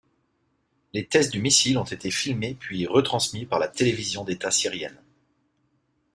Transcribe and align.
Les 0.93 1.05
test 1.05 1.31
du 1.31 1.39
missile 1.39 1.77
ont 1.77 1.83
été 1.83 2.09
filmés 2.09 2.57
puis 2.59 2.87
retransmis 2.87 3.45
par 3.45 3.59
la 3.59 3.67
télévision 3.67 4.23
d'état 4.23 4.49
syrienne. 4.49 4.97